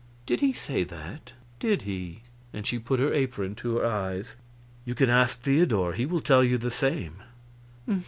[0.25, 1.33] "Did he say that?
[1.59, 2.21] Did he?"
[2.53, 4.35] and she put her apron to her eyes.
[4.83, 7.21] "You can ask Theodor he will tell you the same."